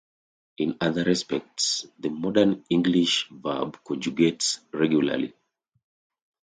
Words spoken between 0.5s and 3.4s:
In other respects, the modern English